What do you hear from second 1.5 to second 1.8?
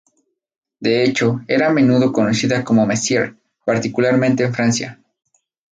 a